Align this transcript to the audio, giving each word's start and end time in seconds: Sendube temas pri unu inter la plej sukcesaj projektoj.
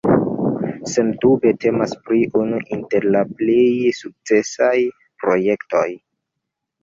Sendube 0.91 1.49
temas 1.65 1.91
pri 2.07 2.21
unu 2.39 2.61
inter 2.77 3.05
la 3.15 3.21
plej 3.41 3.67
sukcesaj 3.99 4.73
projektoj. 5.25 5.85